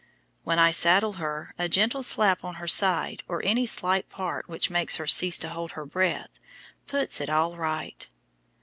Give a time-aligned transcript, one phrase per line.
[0.43, 4.71] When I saddle her a gentle slap on her side, or any slight start which
[4.71, 6.39] makes her cease to hold her breath,
[6.87, 8.09] puts it all right.